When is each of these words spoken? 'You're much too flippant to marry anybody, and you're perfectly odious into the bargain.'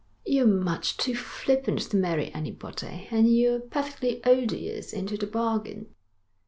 'You're 0.25 0.47
much 0.47 0.97
too 0.97 1.13
flippant 1.13 1.77
to 1.91 1.95
marry 1.95 2.33
anybody, 2.33 3.07
and 3.11 3.31
you're 3.37 3.59
perfectly 3.59 4.19
odious 4.25 4.93
into 4.93 5.15
the 5.15 5.27
bargain.' 5.27 5.93